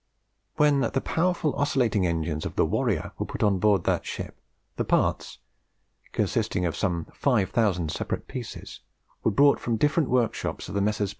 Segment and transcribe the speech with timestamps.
[0.55, 4.35] When the powerful oscillating engines of the 'Warrior' were put on board that ship,
[4.75, 5.37] the parts,
[6.11, 8.79] consisting of some five thousand separate pieces,
[9.23, 11.09] were brought from the different workshops of the Messrs.